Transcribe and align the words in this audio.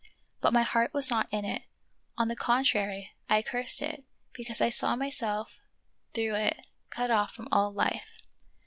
But 0.39 0.51
my 0.51 0.63
heart 0.63 0.95
was 0.95 1.11
not 1.11 1.31
in 1.31 1.45
it; 1.45 1.61
on 2.17 2.27
the 2.27 2.35
contrary, 2.35 3.11
I 3.29 3.43
cursed 3.43 3.83
it, 3.83 4.03
because 4.33 4.59
I 4.59 4.71
saw 4.71 4.95
myself 4.95 5.59
through 6.15 6.33
it 6.37 6.65
cut 6.89 7.11
off 7.11 7.33
from 7.35 7.47
all 7.51 7.71
life. 7.71 8.09